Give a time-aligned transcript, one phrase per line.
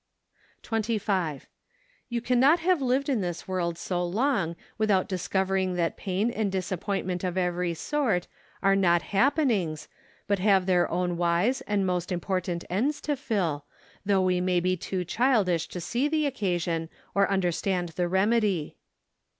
[0.63, 1.47] 25.
[2.09, 7.23] You cannot have lived in this world so long without discovering that pain and disappointment
[7.23, 8.25] of every sort
[8.63, 9.87] are not hap¬ penings,
[10.25, 13.65] but have their own wise and most important ends to fulfill,
[14.03, 18.77] though we may be too childish to see the occasion, or under¬ stand the remedy.